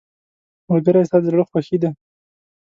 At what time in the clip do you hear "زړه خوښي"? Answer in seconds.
1.29-1.77